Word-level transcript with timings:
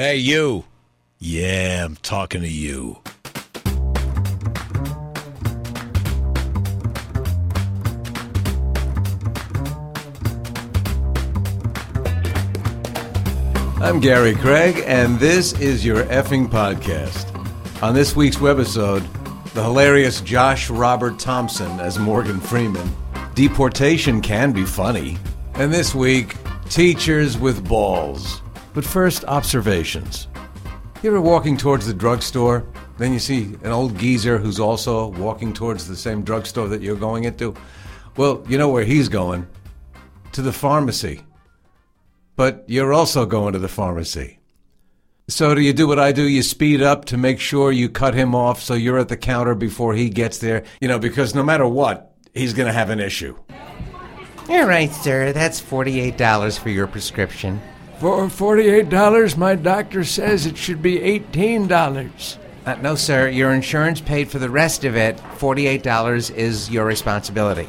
Hey, 0.00 0.18
you. 0.18 0.62
Yeah, 1.18 1.84
I'm 1.84 1.96
talking 1.96 2.42
to 2.42 2.48
you. 2.48 3.00
I'm 13.80 13.98
Gary 13.98 14.36
Craig, 14.36 14.84
and 14.86 15.18
this 15.18 15.52
is 15.54 15.84
your 15.84 16.04
effing 16.04 16.46
podcast. 16.46 17.26
On 17.82 17.92
this 17.92 18.14
week's 18.14 18.36
webisode, 18.36 19.04
the 19.52 19.64
hilarious 19.64 20.20
Josh 20.20 20.70
Robert 20.70 21.18
Thompson 21.18 21.80
as 21.80 21.98
Morgan 21.98 22.38
Freeman. 22.38 22.88
Deportation 23.34 24.20
can 24.20 24.52
be 24.52 24.64
funny. 24.64 25.18
And 25.54 25.74
this 25.74 25.92
week, 25.92 26.36
teachers 26.70 27.36
with 27.36 27.68
balls. 27.68 28.42
But 28.78 28.84
first, 28.84 29.24
observations. 29.24 30.28
You 31.02 31.10
ever 31.10 31.20
walking 31.20 31.56
towards 31.56 31.84
the 31.84 31.94
drugstore, 31.94 32.64
then 32.96 33.12
you 33.12 33.18
see 33.18 33.56
an 33.64 33.72
old 33.72 33.98
geezer 33.98 34.38
who's 34.38 34.60
also 34.60 35.08
walking 35.08 35.52
towards 35.52 35.88
the 35.88 35.96
same 35.96 36.22
drugstore 36.22 36.68
that 36.68 36.80
you're 36.80 36.94
going 36.94 37.24
into? 37.24 37.56
Well, 38.16 38.44
you 38.48 38.56
know 38.56 38.68
where 38.68 38.84
he's 38.84 39.08
going 39.08 39.48
to 40.30 40.42
the 40.42 40.52
pharmacy 40.52 41.24
but 42.38 42.62
you're 42.68 42.92
also 42.92 43.26
going 43.26 43.52
to 43.52 43.58
the 43.58 43.68
pharmacy. 43.68 44.38
So 45.26 45.56
do 45.56 45.60
you 45.60 45.72
do 45.72 45.88
what 45.88 45.98
I 45.98 46.12
do? 46.12 46.22
You 46.22 46.44
speed 46.44 46.80
up 46.80 47.04
to 47.06 47.16
make 47.16 47.40
sure 47.40 47.72
you 47.72 47.88
cut 47.88 48.14
him 48.14 48.32
off 48.32 48.62
so 48.62 48.74
you're 48.74 49.00
at 49.00 49.08
the 49.08 49.16
counter 49.16 49.56
before 49.56 49.94
he 49.94 50.08
gets 50.08 50.38
there, 50.38 50.62
you 50.80 50.86
know, 50.86 51.00
because 51.00 51.34
no 51.34 51.42
matter 51.42 51.66
what, 51.66 52.14
he's 52.32 52.54
going 52.54 52.68
to 52.68 52.72
have 52.72 52.90
an 52.90 53.00
issue. 53.00 53.36
All 54.48 54.66
right, 54.66 54.92
sir. 54.92 55.32
That's 55.32 55.60
$48 55.60 56.60
for 56.60 56.70
your 56.70 56.86
prescription. 56.86 57.60
For 57.98 58.26
$48, 58.26 59.36
my 59.36 59.56
doctor 59.56 60.04
says 60.04 60.46
it 60.46 60.56
should 60.56 60.80
be 60.80 60.98
$18. 60.98 62.36
Uh, 62.64 62.74
no, 62.76 62.94
sir. 62.94 63.28
Your 63.28 63.52
insurance 63.52 64.00
paid 64.00 64.28
for 64.30 64.38
the 64.38 64.50
rest 64.50 64.84
of 64.84 64.96
it. 64.96 65.16
$48 65.38 66.34
is 66.34 66.70
your 66.70 66.84
responsibility. 66.84 67.64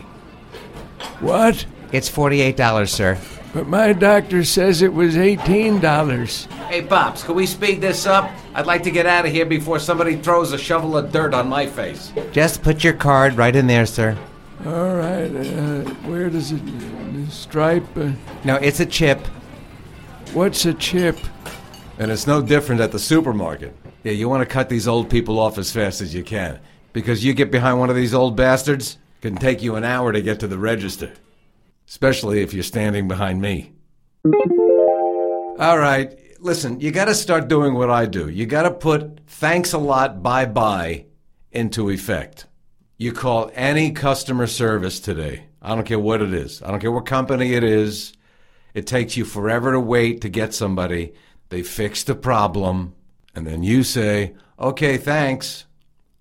What? 1.19 1.65
It's 1.91 2.09
$48, 2.09 2.87
sir. 2.89 3.17
But 3.53 3.67
my 3.67 3.93
doctor 3.93 4.43
says 4.43 4.83
it 4.83 4.93
was 4.93 5.15
$18. 5.15 6.45
Hey, 6.67 6.83
Pops, 6.83 7.23
can 7.23 7.33
we 7.33 7.47
speed 7.47 7.81
this 7.81 8.05
up? 8.05 8.29
I'd 8.53 8.67
like 8.67 8.83
to 8.83 8.91
get 8.91 9.07
out 9.07 9.25
of 9.25 9.31
here 9.31 9.47
before 9.47 9.79
somebody 9.79 10.15
throws 10.15 10.51
a 10.51 10.57
shovel 10.59 10.95
of 10.95 11.11
dirt 11.11 11.33
on 11.33 11.49
my 11.49 11.65
face. 11.65 12.11
Just 12.31 12.61
put 12.61 12.83
your 12.83 12.93
card 12.93 13.35
right 13.37 13.55
in 13.55 13.65
there, 13.65 13.87
sir. 13.87 14.15
All 14.65 14.93
right. 14.95 15.31
Uh, 15.35 15.81
where 16.05 16.29
does 16.29 16.51
it. 16.51 16.61
The 17.13 17.31
stripe? 17.31 17.85
Uh, 17.97 18.11
No, 18.43 18.57
it's 18.57 18.79
a 18.79 18.85
chip. 18.85 19.19
What's 20.33 20.65
a 20.65 20.73
chip? 20.73 21.17
And 21.97 22.11
it's 22.11 22.27
no 22.27 22.41
different 22.41 22.81
at 22.81 22.91
the 22.91 22.99
supermarket. 22.99 23.75
Yeah, 24.03 24.13
you 24.13 24.29
want 24.29 24.41
to 24.41 24.53
cut 24.53 24.69
these 24.69 24.87
old 24.87 25.09
people 25.09 25.39
off 25.39 25.57
as 25.57 25.71
fast 25.71 26.01
as 26.01 26.13
you 26.13 26.23
can. 26.23 26.59
Because 26.93 27.23
you 27.23 27.33
get 27.33 27.51
behind 27.51 27.79
one 27.79 27.89
of 27.89 27.95
these 27.95 28.13
old 28.13 28.35
bastards, 28.35 28.97
it 29.17 29.21
can 29.21 29.35
take 29.35 29.61
you 29.61 29.75
an 29.75 29.83
hour 29.83 30.11
to 30.11 30.21
get 30.21 30.39
to 30.39 30.47
the 30.47 30.57
register. 30.57 31.11
Especially 31.87 32.41
if 32.41 32.53
you're 32.53 32.63
standing 32.63 33.07
behind 33.07 33.41
me. 33.41 33.73
All 35.59 35.77
right, 35.77 36.17
listen, 36.39 36.79
you 36.79 36.91
got 36.91 37.05
to 37.05 37.15
start 37.15 37.47
doing 37.47 37.73
what 37.73 37.89
I 37.89 38.05
do. 38.05 38.29
You 38.29 38.45
got 38.45 38.63
to 38.63 38.71
put 38.71 39.19
thanks 39.27 39.73
a 39.73 39.77
lot, 39.77 40.23
bye 40.23 40.45
bye 40.45 41.05
into 41.51 41.89
effect. 41.89 42.45
You 42.97 43.11
call 43.11 43.51
any 43.53 43.91
customer 43.91 44.47
service 44.47 44.99
today. 44.99 45.45
I 45.61 45.75
don't 45.75 45.85
care 45.85 45.99
what 45.99 46.21
it 46.21 46.33
is. 46.33 46.61
I 46.61 46.71
don't 46.71 46.79
care 46.79 46.91
what 46.91 47.05
company 47.05 47.53
it 47.53 47.63
is. 47.63 48.13
It 48.73 48.87
takes 48.87 49.17
you 49.17 49.25
forever 49.25 49.71
to 49.71 49.79
wait 49.79 50.21
to 50.21 50.29
get 50.29 50.53
somebody. 50.53 51.13
They 51.49 51.63
fix 51.63 52.03
the 52.03 52.15
problem, 52.15 52.93
and 53.33 53.45
then 53.45 53.63
you 53.63 53.83
say, 53.83 54.35
okay, 54.59 54.97
thanks. 54.97 55.65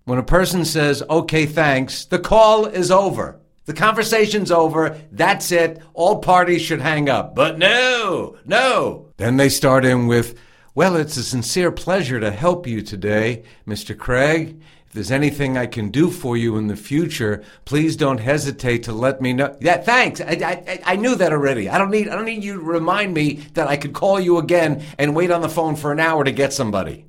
When 0.04 0.18
a 0.18 0.22
person 0.22 0.64
says, 0.64 1.02
okay, 1.10 1.44
thanks, 1.44 2.06
the 2.06 2.18
call 2.18 2.64
is 2.64 2.90
over. 2.90 3.38
The 3.66 3.74
conversation's 3.74 4.50
over. 4.50 4.98
That's 5.12 5.52
it. 5.52 5.82
All 5.92 6.20
parties 6.20 6.62
should 6.62 6.80
hang 6.80 7.10
up. 7.10 7.34
But 7.34 7.58
no, 7.58 8.38
no. 8.46 9.08
Then 9.18 9.36
they 9.36 9.50
start 9.50 9.84
in 9.84 10.06
with, 10.06 10.38
well, 10.74 10.96
it's 10.96 11.18
a 11.18 11.22
sincere 11.22 11.70
pleasure 11.70 12.18
to 12.18 12.30
help 12.30 12.66
you 12.66 12.80
today, 12.80 13.42
Mr. 13.66 13.94
Craig. 13.96 14.58
If 14.88 14.94
there's 14.94 15.10
anything 15.10 15.58
I 15.58 15.66
can 15.66 15.90
do 15.90 16.10
for 16.10 16.34
you 16.34 16.56
in 16.56 16.68
the 16.68 16.74
future, 16.76 17.44
please 17.66 17.94
don't 17.94 18.20
hesitate 18.20 18.84
to 18.84 18.92
let 18.94 19.20
me 19.20 19.34
know. 19.34 19.54
Yeah, 19.60 19.76
thanks. 19.76 20.22
I, 20.22 20.32
I, 20.66 20.80
I 20.82 20.96
knew 20.96 21.14
that 21.14 21.30
already. 21.30 21.68
I 21.68 21.76
don't 21.76 21.90
need 21.90 22.08
I 22.08 22.16
don't 22.16 22.24
need 22.24 22.42
you 22.42 22.54
to 22.54 22.60
remind 22.60 23.12
me 23.12 23.34
that 23.52 23.68
I 23.68 23.76
could 23.76 23.92
call 23.92 24.18
you 24.18 24.38
again 24.38 24.82
and 24.96 25.14
wait 25.14 25.30
on 25.30 25.42
the 25.42 25.48
phone 25.50 25.76
for 25.76 25.92
an 25.92 26.00
hour 26.00 26.24
to 26.24 26.32
get 26.32 26.54
somebody. 26.54 27.04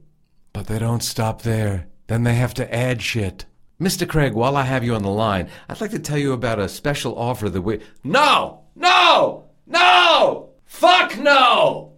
But 0.51 0.67
they 0.67 0.77
don't 0.77 1.01
stop 1.01 1.43
there. 1.43 1.87
Then 2.07 2.23
they 2.23 2.35
have 2.35 2.53
to 2.55 2.75
add 2.75 3.01
shit. 3.01 3.45
Mr. 3.79 4.05
Craig, 4.05 4.33
while 4.33 4.57
I 4.57 4.63
have 4.63 4.83
you 4.83 4.93
on 4.93 5.03
the 5.03 5.09
line, 5.09 5.47
I'd 5.69 5.79
like 5.79 5.91
to 5.91 5.99
tell 5.99 6.17
you 6.17 6.33
about 6.33 6.59
a 6.59 6.67
special 6.67 7.17
offer 7.17 7.49
that 7.49 7.61
we. 7.61 7.79
No! 8.03 8.65
No! 8.75 9.45
No! 9.65 10.49
Fuck 10.65 11.17
no! 11.17 11.93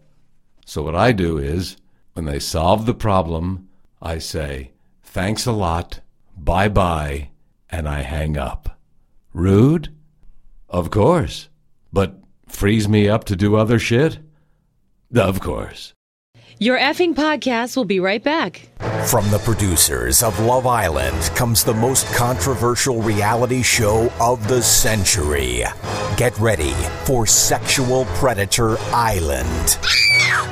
So 0.64 0.84
what 0.84 0.96
I 0.96 1.12
do 1.12 1.40
is, 1.40 1.76
when 2.14 2.26
they 2.26 2.38
solve 2.38 2.86
the 2.86 2.94
problem, 2.94 3.68
I 4.00 4.20
say, 4.20 4.74
thanks 5.12 5.46
a 5.46 5.52
lot, 5.52 6.00
bye 6.38 6.70
bye, 6.70 7.30
and 7.70 7.88
I 7.88 8.02
hang 8.02 8.38
up. 8.38 8.80
Rude? 9.34 9.90
Of 10.70 10.90
course. 10.90 11.50
But 11.92 12.18
frees 12.48 12.88
me 12.88 13.10
up 13.10 13.26
to 13.26 13.36
do 13.36 13.56
other 13.56 13.78
shit? 13.78 14.20
Of 15.14 15.42
course. 15.42 15.94
Your 16.60 16.78
effing 16.78 17.16
podcast 17.16 17.76
will 17.76 17.86
be 17.86 18.00
right 18.00 18.24
back. 18.24 18.68
From 19.08 19.30
the 19.32 19.40
producers 19.40 20.22
of 20.22 20.40
Love 20.40 20.68
Island 20.68 21.20
comes 21.36 21.64
the 21.64 21.74
most 21.74 22.06
controversial 22.14 23.02
reality 23.02 23.64
show 23.64 24.12
of 24.20 24.48
the 24.48 24.62
century. 24.62 25.64
Get 26.18 26.38
ready 26.40 26.74
for 27.06 27.26
Sexual 27.26 28.06
Predator 28.16 28.78
Island. 28.94 29.78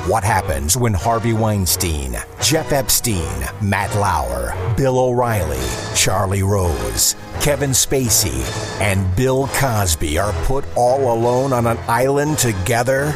What 0.08 0.24
happens 0.24 0.76
when 0.76 0.94
Harvey 0.94 1.34
Weinstein, 1.34 2.16
Jeff 2.42 2.72
Epstein, 2.72 3.46
Matt 3.62 3.94
Lauer, 3.96 4.56
Bill 4.76 4.98
O'Reilly, 4.98 5.60
Charlie 5.96 6.44
Rose, 6.44 7.16
Kevin 7.42 7.72
Spacey, 7.72 8.42
and 8.82 9.16
Bill 9.16 9.48
Cosby 9.54 10.18
are 10.18 10.34
put 10.46 10.66
all 10.76 11.14
alone 11.14 11.54
on 11.54 11.68
an 11.68 11.78
island 11.88 12.40
together? 12.40 13.14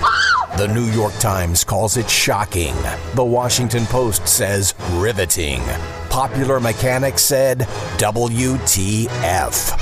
The 0.55 0.67
New 0.67 0.85
York 0.91 1.13
Times 1.13 1.63
calls 1.63 1.97
it 1.97 2.07
shocking. 2.07 2.75
The 3.15 3.25
Washington 3.25 3.87
Post 3.87 4.27
says 4.27 4.75
riveting. 4.91 5.61
Popular 6.11 6.59
Mechanics 6.59 7.23
said 7.23 7.61
WTF. 7.97 9.81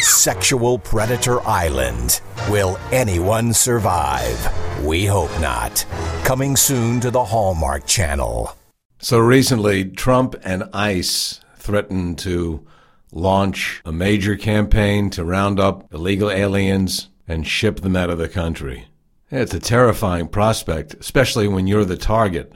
Sexual 0.00 0.80
Predator 0.80 1.40
Island. 1.46 2.20
Will 2.50 2.76
anyone 2.90 3.52
survive? 3.52 4.52
We 4.84 5.06
hope 5.06 5.30
not. 5.40 5.86
Coming 6.24 6.56
soon 6.56 6.98
to 6.98 7.12
the 7.12 7.24
Hallmark 7.24 7.86
Channel. 7.86 8.56
So 8.98 9.20
recently, 9.20 9.84
Trump 9.84 10.34
and 10.42 10.64
ICE 10.72 11.40
threatened 11.56 12.18
to 12.18 12.66
launch 13.12 13.80
a 13.84 13.92
major 13.92 14.34
campaign 14.34 15.08
to 15.10 15.22
round 15.22 15.60
up 15.60 15.94
illegal 15.94 16.32
aliens 16.32 17.10
and 17.28 17.46
ship 17.46 17.82
them 17.82 17.94
out 17.94 18.10
of 18.10 18.18
the 18.18 18.28
country. 18.28 18.88
It's 19.34 19.54
a 19.54 19.60
terrifying 19.60 20.28
prospect, 20.28 20.92
especially 21.00 21.48
when 21.48 21.66
you're 21.66 21.86
the 21.86 21.96
target. 21.96 22.52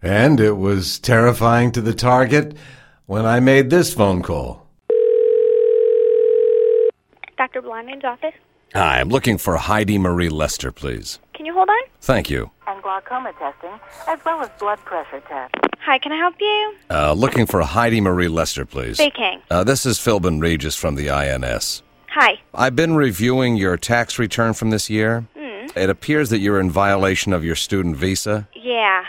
And 0.00 0.38
it 0.38 0.52
was 0.52 1.00
terrifying 1.00 1.72
to 1.72 1.80
the 1.80 1.92
target 1.92 2.56
when 3.06 3.26
I 3.26 3.40
made 3.40 3.68
this 3.68 3.92
phone 3.92 4.22
call. 4.22 4.64
Dr. 7.36 7.62
Blondin's 7.62 8.04
office. 8.04 8.32
Hi, 8.74 9.00
I'm 9.00 9.08
looking 9.08 9.38
for 9.38 9.56
Heidi 9.56 9.98
Marie 9.98 10.28
Lester, 10.28 10.70
please. 10.70 11.18
Can 11.32 11.46
you 11.46 11.52
hold 11.52 11.68
on? 11.68 11.82
Thank 12.00 12.30
you. 12.30 12.52
and 12.68 12.80
glaucoma 12.80 13.32
testing, 13.40 13.72
as 14.06 14.20
well 14.24 14.40
as 14.40 14.50
blood 14.60 14.78
pressure 14.84 15.20
tests. 15.28 15.58
Hi, 15.80 15.98
can 15.98 16.12
I 16.12 16.16
help 16.16 16.36
you? 16.38 16.74
Uh, 16.90 17.12
looking 17.12 17.44
for 17.46 17.60
Heidi 17.62 18.00
Marie 18.00 18.28
Lester, 18.28 18.64
please. 18.64 18.98
Speaking. 18.98 19.40
Uh, 19.50 19.64
this 19.64 19.84
is 19.84 19.98
Philbin 19.98 20.40
Regis 20.40 20.76
from 20.76 20.94
the 20.94 21.10
INS. 21.10 21.82
Hi. 22.10 22.38
I've 22.54 22.76
been 22.76 22.94
reviewing 22.94 23.56
your 23.56 23.76
tax 23.76 24.16
return 24.20 24.54
from 24.54 24.70
this 24.70 24.88
year. 24.88 25.26
It 25.76 25.90
appears 25.90 26.30
that 26.30 26.38
you're 26.38 26.60
in 26.60 26.70
violation 26.70 27.32
of 27.32 27.44
your 27.44 27.56
student 27.56 27.96
visa 27.96 28.46
Yeah. 28.54 29.02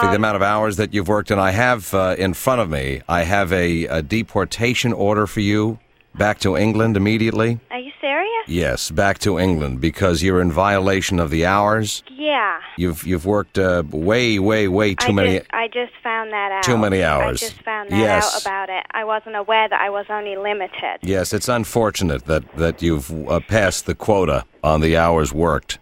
for 0.00 0.06
the 0.06 0.10
Um. 0.10 0.14
amount 0.16 0.36
of 0.36 0.42
hours 0.42 0.76
that 0.76 0.94
you've 0.94 1.08
worked, 1.08 1.30
and 1.30 1.40
I 1.40 1.50
have 1.50 1.92
uh, 1.94 2.14
in 2.18 2.34
front 2.34 2.60
of 2.60 2.70
me, 2.70 3.02
I 3.08 3.22
have 3.22 3.52
a, 3.52 3.84
a 3.86 4.02
deportation 4.02 4.92
order 4.92 5.26
for 5.26 5.40
you 5.40 5.78
back 6.14 6.38
to 6.40 6.56
England 6.56 6.96
immediately. 6.96 7.58
Are 7.70 7.78
you 7.78 7.92
serious? 8.00 8.26
Yes, 8.46 8.90
back 8.90 9.18
to 9.18 9.38
England 9.38 9.80
because 9.80 10.22
you're 10.22 10.40
in 10.40 10.52
violation 10.52 11.18
of 11.18 11.30
the 11.30 11.44
hours. 11.44 12.02
Yeah. 12.10 12.58
You've 12.76 13.04
you've 13.06 13.26
worked 13.26 13.58
uh, 13.58 13.82
way, 13.90 14.38
way, 14.38 14.68
way 14.68 14.94
too 14.94 15.08
I 15.08 15.12
many. 15.12 15.38
Just, 15.38 15.50
I 15.52 15.66
just 15.68 15.92
found 16.02 16.30
that 16.32 16.52
out. 16.52 16.62
Too 16.62 16.78
many 16.78 17.02
hours. 17.02 17.42
I 17.42 17.46
just 17.46 17.62
found 17.62 17.90
that 17.90 17.98
Yes. 17.98 18.34
out 18.36 18.42
about 18.42 18.68
it. 18.70 18.84
I 18.92 19.04
wasn't 19.04 19.34
aware 19.36 19.68
that 19.68 19.80
I 19.80 19.90
was 19.90 20.06
only 20.08 20.36
limited. 20.36 20.98
Yes, 21.02 21.32
it's 21.32 21.48
unfortunate 21.48 22.26
that 22.26 22.44
that 22.56 22.80
you've 22.82 23.10
uh, 23.28 23.40
passed 23.40 23.86
the 23.86 23.94
quota 23.96 24.44
on 24.62 24.80
the 24.80 24.96
hours 24.96 25.32
worked. 25.32 25.78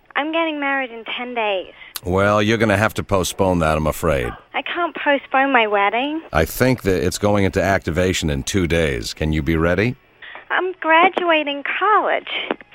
I'm 0.85 0.91
married 0.91 0.99
in 0.99 1.05
ten 1.15 1.35
days. 1.35 1.73
Well, 2.05 2.43
you're 2.43 2.59
going 2.59 2.69
to 2.69 2.77
have 2.77 2.95
to 2.95 3.03
postpone 3.03 3.61
that, 3.61 3.77
I'm 3.77 3.87
afraid. 3.87 4.31
I 4.53 4.63
can't 4.63 4.95
postpone 4.95 5.53
my 5.53 5.67
wedding. 5.67 6.21
I 6.33 6.45
think 6.45 6.83
that 6.83 7.03
it's 7.05 7.17
going 7.19 7.45
into 7.45 7.63
activation 7.63 8.29
in 8.31 8.43
two 8.43 8.67
days. 8.67 9.15
Can 9.15 9.33
you 9.33 9.43
be 9.43 9.57
ready? 9.57 9.97
I'm 10.51 10.73
graduating 10.81 11.65
college. 11.79 12.29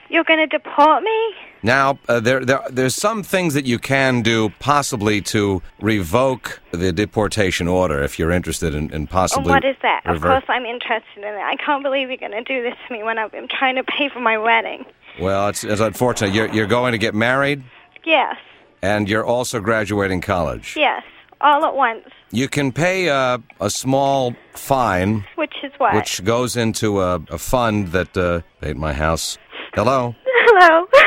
You're 0.10 0.24
going 0.24 0.40
to 0.40 0.48
deport 0.48 1.04
me? 1.04 1.34
Now, 1.62 2.00
uh, 2.08 2.20
there, 2.20 2.44
there, 2.44 2.62
there's 2.72 2.96
some 2.96 3.22
things 3.22 3.54
that 3.54 3.66
you 3.66 3.78
can 3.78 4.24
do, 4.24 4.50
possibly 4.60 5.22
to 5.22 5.62
revoke 5.80 6.62
the 6.72 6.92
deportation 6.92 7.68
order, 7.68 8.02
if 8.02 8.18
you're 8.18 8.32
interested 8.32 8.74
in, 8.74 8.92
in 8.92 9.04
Oh, 9.04 9.08
possibly. 9.08 9.52
what 9.52 9.64
is 9.66 9.76
that? 9.84 10.02
Of 10.06 10.22
course 10.22 10.46
I'm 10.48 10.66
interested 10.66 11.18
in 11.18 11.26
it. 11.26 11.38
I 11.42 11.58
can't 11.64 11.84
believe 11.84 12.08
you're 12.08 12.18
going 12.18 12.32
to 12.32 12.44
do 12.44 12.64
this 12.64 12.76
to 12.88 12.94
me 12.94 13.04
when 13.04 13.20
I've 13.20 13.32
been 13.32 13.48
trying 13.48 13.76
to 13.76 13.84
pay 13.84 14.10
for 14.10 14.20
my 14.20 14.38
wedding. 14.40 14.86
Well, 15.20 15.50
it's, 15.50 15.64
it's 15.64 15.82
unfortunate. 15.82 16.34
You're, 16.34 16.48
you're 16.48 16.66
going 16.66 16.94
to 16.94 16.98
get 16.98 17.14
married, 17.14 17.62
Yes, 18.06 18.36
and 18.82 19.10
you're 19.10 19.26
also 19.26 19.60
graduating 19.60 20.22
college. 20.22 20.76
yes, 20.78 21.04
all 21.42 21.66
at 21.66 21.76
once. 21.76 22.06
You 22.32 22.48
can 22.48 22.72
pay 22.72 23.08
a, 23.08 23.42
a 23.60 23.70
small 23.70 24.36
fine, 24.54 25.26
Which 25.36 25.56
is 25.64 25.72
what? 25.80 25.96
which 25.96 26.24
goes 26.24 26.56
into 26.56 27.02
a, 27.02 27.16
a 27.30 27.38
fund 27.38 27.88
that 27.92 28.16
uh, 28.16 28.42
paid 28.62 28.78
my 28.78 28.94
house. 28.94 29.38
Hello. 29.74 30.16
Hello? 30.26 30.88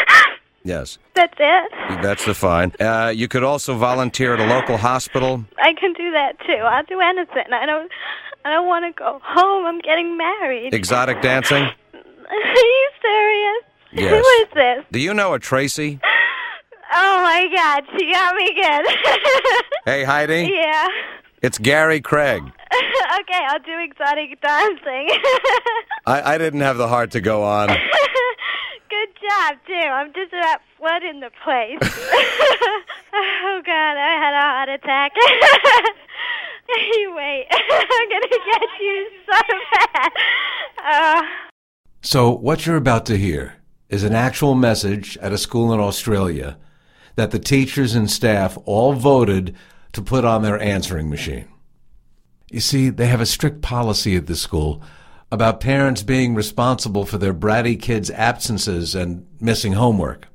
Yes, 0.65 0.97
That's 1.15 1.35
it? 1.41 1.73
that's 2.03 2.25
the 2.25 2.35
fine. 2.35 2.71
Uh, 2.79 3.13
you 3.13 3.27
could 3.27 3.43
also 3.43 3.75
volunteer 3.77 4.33
at 4.35 4.39
a 4.39 4.47
local 4.47 4.77
hospital. 4.77 5.45
I 5.59 5.75
can 5.75 5.93
do 5.95 6.13
that 6.13 6.39
too. 6.47 6.53
I'll 6.53 6.85
do 6.85 7.01
anything. 7.01 7.53
I 7.53 7.67
don't 7.67 7.91
I 8.45 8.51
don't 8.53 8.69
want 8.69 8.85
to 8.85 8.93
go 8.97 9.21
home. 9.25 9.67
I'm 9.67 9.81
getting 9.81 10.17
married. 10.17 10.73
Exotic 10.73 11.21
dancing. 11.21 11.65
Are 11.95 12.65
you 12.73 12.91
serious? 13.03 13.63
Yes. 13.93 14.11
Who 14.13 14.43
is 14.45 14.49
this? 14.55 14.85
Do 14.93 15.01
you 15.01 15.13
know 15.15 15.35
a 15.35 15.41
Tracy? 15.41 15.99
Oh 17.23 17.25
my 17.25 17.47
god, 17.55 17.85
she 17.97 18.11
got 18.13 18.35
me 18.35 18.49
again. 18.51 18.85
Hey, 19.85 20.03
Heidi. 20.03 20.51
yeah. 20.53 20.89
It's 21.41 21.57
Gary 21.57 22.01
Craig. 22.01 22.43
okay, 22.73 23.41
I'll 23.49 23.61
do 23.61 23.79
exotic 23.79 24.41
dancing. 24.41 25.09
I, 26.07 26.35
I 26.35 26.39
didn't 26.39 26.63
have 26.63 26.79
the 26.79 26.89
heart 26.89 27.13
to 27.13 27.21
go 27.21 27.45
on. 27.45 27.69
Good 27.69 29.09
job, 29.23 29.57
too. 29.69 29.73
I'm 29.73 30.13
just 30.13 30.33
about 30.33 30.61
flooding 30.79 31.21
the 31.21 31.31
place. 31.45 31.79
oh 33.15 33.63
god, 33.65 33.97
I 33.97 34.17
had 34.19 34.35
a 34.35 34.41
heart 34.41 34.69
attack. 34.69 35.13
Wait, 37.15 37.47
I'm 37.51 38.09
gonna 38.09 38.29
get 38.29 38.69
you 38.81 39.09
so 39.27 39.41
bad. 39.95 40.13
Uh, 40.85 41.23
So, 42.03 42.31
what 42.31 42.67
you're 42.67 42.77
about 42.77 43.07
to 43.07 43.17
hear 43.17 43.55
is 43.89 44.03
an 44.03 44.15
actual 44.15 44.55
message 44.57 45.17
at 45.19 45.31
a 45.33 45.39
school 45.39 45.73
in 45.73 45.79
Australia 45.79 46.59
that 47.17 47.31
the 47.31 47.39
teachers 47.39 47.95
and 47.95 48.11
staff 48.11 48.59
all 48.65 48.95
voted 48.95 49.55
to 49.93 50.03
put 50.03 50.25
on 50.25 50.43
their 50.43 50.61
answering 50.61 51.11
machine. 51.11 51.49
You 52.51 52.61
see, 52.61 52.91
they 52.91 53.07
have 53.07 53.21
a 53.21 53.27
strict 53.27 53.63
policy 53.63 54.17
at 54.17 54.27
the 54.27 54.37
school 54.37 54.83
about 55.31 55.61
parents 55.61 56.03
being 56.03 56.35
responsible 56.35 57.07
for 57.07 57.17
their 57.17 57.33
bratty 57.33 57.81
kids' 57.81 58.11
absences 58.11 58.95
and 58.95 59.27
missing 59.41 59.73
homework. 59.73 60.29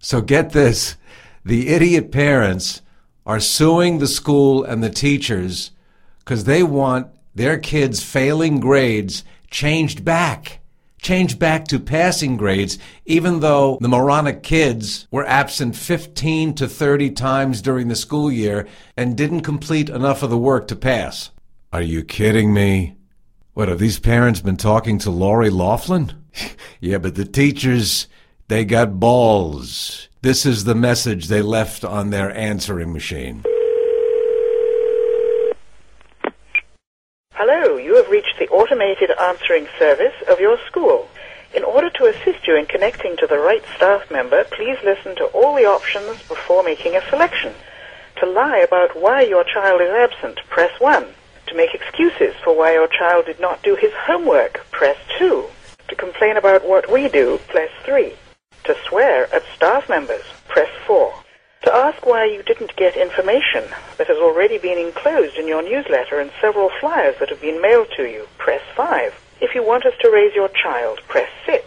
So, 0.00 0.20
get 0.20 0.50
this 0.50 0.96
the 1.44 1.68
idiot 1.68 2.10
parents 2.10 2.82
are 3.26 3.40
suing 3.40 3.98
the 3.98 4.06
school 4.06 4.64
and 4.64 4.82
the 4.82 4.90
teachers 4.90 5.70
because 6.18 6.44
they 6.44 6.62
want 6.62 7.08
their 7.34 7.58
kids' 7.58 8.02
failing 8.02 8.60
grades 8.60 9.24
changed 9.50 10.04
back. 10.04 10.60
Changed 11.04 11.38
back 11.38 11.66
to 11.66 11.78
passing 11.78 12.38
grades, 12.38 12.78
even 13.04 13.40
though 13.40 13.76
the 13.78 13.90
moronic 13.90 14.42
kids 14.42 15.06
were 15.10 15.26
absent 15.26 15.76
15 15.76 16.54
to 16.54 16.66
30 16.66 17.10
times 17.10 17.60
during 17.60 17.88
the 17.88 17.94
school 17.94 18.32
year 18.32 18.66
and 18.96 19.14
didn't 19.14 19.42
complete 19.42 19.90
enough 19.90 20.22
of 20.22 20.30
the 20.30 20.38
work 20.38 20.66
to 20.68 20.76
pass. 20.76 21.30
Are 21.74 21.82
you 21.82 22.04
kidding 22.04 22.54
me? 22.54 22.96
What, 23.52 23.68
have 23.68 23.80
these 23.80 23.98
parents 23.98 24.40
been 24.40 24.56
talking 24.56 24.96
to 25.00 25.10
Lori 25.10 25.50
Loughlin? 25.50 26.14
yeah, 26.80 26.96
but 26.96 27.16
the 27.16 27.26
teachers, 27.26 28.08
they 28.48 28.64
got 28.64 28.98
balls. 28.98 30.08
This 30.22 30.46
is 30.46 30.64
the 30.64 30.74
message 30.74 31.28
they 31.28 31.42
left 31.42 31.84
on 31.84 32.08
their 32.08 32.34
answering 32.34 32.94
machine. 32.94 33.44
Hello, 37.32 37.76
you 37.76 37.94
have 37.96 38.08
reached 38.08 38.36
the 38.38 38.48
automated 38.74 39.12
answering 39.20 39.68
service 39.78 40.14
of 40.28 40.40
your 40.40 40.58
school. 40.66 41.08
In 41.54 41.62
order 41.62 41.90
to 41.90 42.06
assist 42.06 42.44
you 42.44 42.56
in 42.56 42.66
connecting 42.66 43.16
to 43.18 43.26
the 43.28 43.38
right 43.38 43.62
staff 43.76 44.10
member, 44.10 44.42
please 44.50 44.76
listen 44.82 45.14
to 45.14 45.26
all 45.26 45.54
the 45.54 45.64
options 45.64 46.20
before 46.26 46.64
making 46.64 46.96
a 46.96 47.08
selection. 47.08 47.52
To 48.16 48.26
lie 48.26 48.58
about 48.58 49.00
why 49.00 49.22
your 49.22 49.44
child 49.44 49.80
is 49.80 49.90
absent, 49.90 50.40
press 50.50 50.72
1. 50.80 51.06
To 51.46 51.54
make 51.54 51.72
excuses 51.72 52.34
for 52.42 52.58
why 52.58 52.72
your 52.72 52.88
child 52.88 53.26
did 53.26 53.38
not 53.38 53.62
do 53.62 53.76
his 53.76 53.92
homework, 53.92 54.66
press 54.72 54.96
2. 55.20 55.44
To 55.86 55.94
complain 55.94 56.36
about 56.36 56.66
what 56.66 56.90
we 56.90 57.08
do, 57.08 57.38
press 57.46 57.70
3. 57.84 58.12
To 58.64 58.76
swear 58.88 59.32
at 59.32 59.44
staff 59.54 59.88
members, 59.88 60.24
press 60.48 60.70
4. 60.84 61.14
To 61.64 61.74
ask 61.74 62.04
why 62.04 62.26
you 62.26 62.42
didn't 62.42 62.76
get 62.76 62.94
information 62.94 63.64
that 63.96 64.08
has 64.08 64.18
already 64.18 64.58
been 64.58 64.76
enclosed 64.76 65.36
in 65.36 65.48
your 65.48 65.62
newsletter 65.62 66.20
and 66.20 66.30
several 66.38 66.68
flyers 66.78 67.16
that 67.18 67.30
have 67.30 67.40
been 67.40 67.62
mailed 67.62 67.88
to 67.96 68.04
you, 68.04 68.28
press 68.36 68.60
5. 68.76 69.18
If 69.40 69.54
you 69.54 69.64
want 69.64 69.86
us 69.86 69.94
to 70.02 70.10
raise 70.10 70.34
your 70.34 70.50
child, 70.50 71.00
press 71.08 71.30
6. 71.46 71.64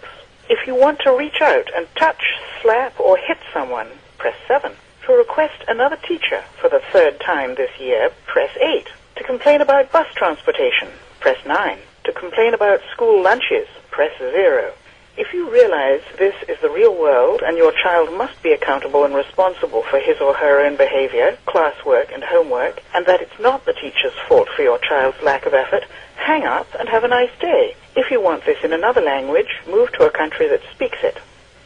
If 0.50 0.68
you 0.68 0.76
want 0.76 1.00
to 1.00 1.18
reach 1.18 1.42
out 1.42 1.72
and 1.76 1.88
touch, 1.96 2.24
slap, 2.62 3.00
or 3.00 3.18
hit 3.18 3.40
someone, 3.52 3.88
press 4.20 4.36
7. 4.48 4.72
To 5.08 5.14
request 5.14 5.64
another 5.68 5.98
teacher 6.08 6.44
for 6.62 6.70
the 6.70 6.84
third 6.94 7.20
time 7.20 7.56
this 7.56 7.80
year, 7.80 8.12
press 8.28 8.56
8. 8.62 8.88
To 9.16 9.24
complain 9.24 9.62
about 9.62 9.92
bus 9.92 10.14
transportation, 10.16 10.90
press 11.22 11.44
9. 11.44 11.80
To 12.04 12.12
complain 12.12 12.54
about 12.54 12.82
school 12.94 13.24
lunches, 13.24 13.68
press 13.90 14.16
0. 14.20 14.74
If 15.18 15.34
you 15.34 15.50
realize 15.50 16.02
this 16.20 16.36
is 16.48 16.58
the 16.62 16.70
real 16.70 16.94
world 16.94 17.42
and 17.44 17.58
your 17.58 17.72
child 17.72 18.16
must 18.16 18.40
be 18.44 18.52
accountable 18.52 19.04
and 19.04 19.16
responsible 19.16 19.82
for 19.82 19.98
his 19.98 20.22
or 20.22 20.36
her 20.36 20.64
own 20.64 20.78
behavior, 20.78 21.36
classwork, 21.48 22.14
and 22.14 22.24
homework, 22.24 22.84
and 22.94 23.04
that 23.08 23.22
it's 23.22 23.40
not 23.40 23.66
the 23.66 23.74
teacher's 23.74 24.14
fault 24.28 24.48
for 24.56 24.62
your 24.62 24.78
child's 24.78 25.20
lack 25.24 25.48
of 25.48 25.56
effort, 25.56 25.86
hang 26.18 26.46
up 26.46 26.68
and 26.80 26.88
have 26.88 27.04
a 27.04 27.08
nice 27.08 27.32
day. 27.40 27.76
If 27.96 28.12
you 28.12 28.22
want 28.22 28.46
this 28.46 28.64
in 28.64 28.74
another 28.74 29.02
language, 29.02 29.50
move 29.68 29.92
to 29.94 30.06
a 30.06 30.12
country 30.12 30.48
that 30.50 30.62
speaks 30.72 31.00
it. 31.02 31.18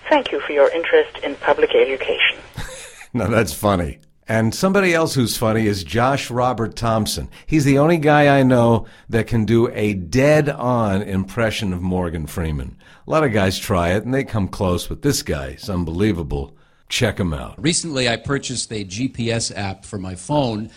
Thank 0.07 0.31
you 0.31 0.39
for 0.39 0.53
your 0.53 0.69
interest 0.71 1.17
in 1.21 1.35
public 1.35 1.75
education. 1.75 2.39
Now 3.13 3.27
that's 3.27 3.51
funny. 3.51 3.99
And 4.31 4.55
somebody 4.55 4.93
else 4.93 5.13
who's 5.13 5.35
funny 5.35 5.67
is 5.67 5.83
Josh 5.83 6.31
Robert 6.31 6.77
Thompson. 6.77 7.27
He's 7.45 7.65
the 7.65 7.79
only 7.79 7.97
guy 7.97 8.39
I 8.39 8.43
know 8.43 8.85
that 9.09 9.27
can 9.27 9.43
do 9.43 9.69
a 9.73 9.93
dead 9.93 10.47
on 10.47 11.01
impression 11.01 11.73
of 11.73 11.81
Morgan 11.81 12.27
Freeman. 12.27 12.77
A 13.05 13.11
lot 13.11 13.25
of 13.25 13.33
guys 13.33 13.59
try 13.59 13.89
it 13.89 14.05
and 14.05 14.13
they 14.13 14.23
come 14.23 14.47
close, 14.47 14.87
but 14.87 15.01
this 15.01 15.21
guy 15.21 15.47
is 15.47 15.69
unbelievable. 15.69 16.55
Check 16.87 17.19
him 17.19 17.33
out. 17.33 17.61
Recently, 17.61 18.07
I 18.07 18.15
purchased 18.15 18.71
a 18.71 18.85
GPS 18.85 19.51
app 19.53 19.83
for 19.83 19.99
my 19.99 20.15
phone 20.15 20.69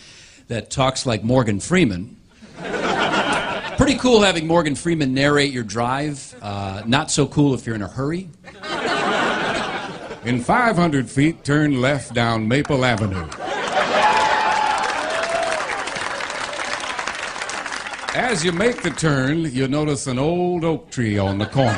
that 0.49 0.69
talks 0.69 1.05
like 1.05 1.23
Morgan 1.23 1.61
Freeman. 1.61 2.17
Pretty 3.77 3.95
cool 3.95 4.21
having 4.21 4.47
Morgan 4.47 4.75
Freeman 4.75 5.13
narrate 5.13 5.53
your 5.53 5.63
drive. 5.63 6.35
Uh, 6.41 6.83
not 6.85 7.09
so 7.09 7.25
cool 7.25 7.53
if 7.53 7.65
you're 7.65 7.75
in 7.75 7.83
a 7.83 7.87
hurry. 7.87 8.29
In 10.25 10.41
500 10.41 11.09
feet, 11.09 11.45
turn 11.45 11.79
left 11.79 12.13
down 12.13 12.49
Maple 12.49 12.83
Avenue. 12.83 13.25
As 18.15 18.45
you 18.45 18.53
make 18.53 18.81
the 18.81 18.91
turn, 18.91 19.39
you 19.43 19.67
notice 19.67 20.07
an 20.07 20.17
old 20.17 20.63
oak 20.63 20.89
tree 20.89 21.17
on 21.17 21.37
the 21.37 21.45
corner. 21.45 21.73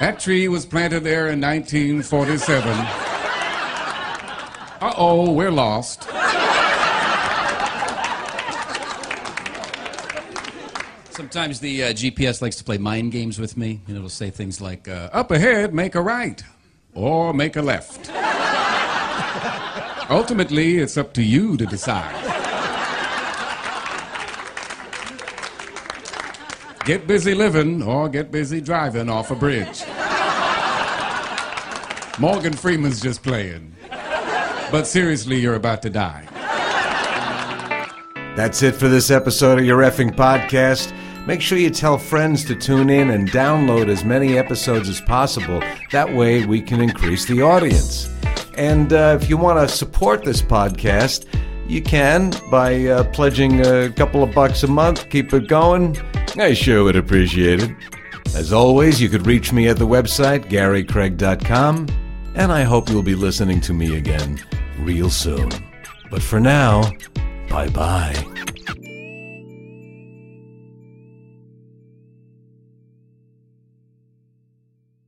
That 0.00 0.16
tree 0.18 0.48
was 0.48 0.64
planted 0.64 1.00
there 1.04 1.28
in 1.28 1.42
1947. 1.42 2.72
Uh 4.80 4.94
oh, 4.96 5.30
we're 5.30 5.50
lost. 5.50 6.04
Sometimes 11.10 11.60
the 11.60 11.84
uh, 11.84 11.86
GPS 11.92 12.40
likes 12.40 12.56
to 12.56 12.64
play 12.64 12.78
mind 12.78 13.12
games 13.12 13.38
with 13.38 13.58
me. 13.58 13.82
and 13.88 13.94
it'll 13.98 14.08
say 14.08 14.30
things 14.30 14.62
like, 14.62 14.88
uh, 14.88 15.10
Up 15.12 15.30
ahead, 15.30 15.74
make 15.74 15.94
a 15.96 16.00
right 16.00 16.42
or 16.94 17.34
make 17.34 17.56
a 17.56 17.62
left. 17.62 18.10
Ultimately, 20.12 20.76
it's 20.76 20.98
up 20.98 21.14
to 21.14 21.22
you 21.22 21.56
to 21.56 21.64
decide. 21.64 22.14
Get 26.84 27.06
busy 27.06 27.34
living 27.34 27.82
or 27.82 28.10
get 28.10 28.30
busy 28.30 28.60
driving 28.60 29.08
off 29.08 29.30
a 29.30 29.34
bridge. 29.34 29.82
Morgan 32.18 32.52
Freeman's 32.52 33.00
just 33.00 33.22
playing. 33.22 33.74
But 34.70 34.86
seriously, 34.86 35.40
you're 35.40 35.54
about 35.54 35.80
to 35.80 35.88
die. 35.88 36.28
That's 38.36 38.62
it 38.62 38.74
for 38.74 38.88
this 38.88 39.10
episode 39.10 39.60
of 39.60 39.64
your 39.64 39.78
effing 39.78 40.14
podcast. 40.14 40.94
Make 41.26 41.40
sure 41.40 41.56
you 41.56 41.70
tell 41.70 41.96
friends 41.96 42.44
to 42.44 42.54
tune 42.54 42.90
in 42.90 43.08
and 43.08 43.30
download 43.30 43.88
as 43.88 44.04
many 44.04 44.36
episodes 44.36 44.90
as 44.90 45.00
possible. 45.00 45.62
That 45.90 46.12
way, 46.12 46.44
we 46.44 46.60
can 46.60 46.82
increase 46.82 47.24
the 47.24 47.40
audience. 47.40 48.10
And 48.56 48.92
uh, 48.92 49.18
if 49.20 49.28
you 49.28 49.36
want 49.36 49.66
to 49.66 49.74
support 49.74 50.24
this 50.24 50.42
podcast, 50.42 51.26
you 51.68 51.82
can 51.82 52.32
by 52.50 52.86
uh, 52.86 53.04
pledging 53.12 53.64
a 53.64 53.90
couple 53.90 54.22
of 54.22 54.34
bucks 54.34 54.62
a 54.62 54.66
month. 54.68 55.08
Keep 55.10 55.32
it 55.32 55.48
going. 55.48 55.96
I 56.36 56.52
sure 56.54 56.84
would 56.84 56.96
appreciate 56.96 57.62
it. 57.62 57.70
As 58.34 58.52
always, 58.52 59.00
you 59.00 59.08
could 59.08 59.26
reach 59.26 59.52
me 59.52 59.68
at 59.68 59.76
the 59.76 59.86
website, 59.86 60.48
garycraig.com, 60.48 61.86
and 62.34 62.50
I 62.52 62.62
hope 62.62 62.88
you'll 62.88 63.02
be 63.02 63.14
listening 63.14 63.60
to 63.62 63.74
me 63.74 63.96
again 63.96 64.40
real 64.78 65.10
soon. 65.10 65.50
But 66.10 66.22
for 66.22 66.40
now, 66.40 66.90
bye 67.48 67.68
bye. 67.68 68.26